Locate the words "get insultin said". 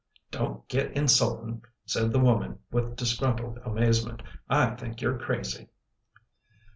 0.67-2.11